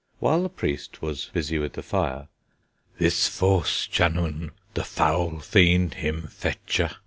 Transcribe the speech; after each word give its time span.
While 0.17 0.41
the 0.41 0.49
priest 0.49 1.03
was 1.03 1.29
busy 1.31 1.59
with 1.59 1.73
the 1.73 1.83
fire, 1.83 2.27
This 2.97 3.27
false 3.27 3.85
chanoun 3.85 4.49
the 4.73 4.81
foulè 4.81 5.43
feend 5.43 5.93
hym 5.93 6.23
fecche! 6.23 6.95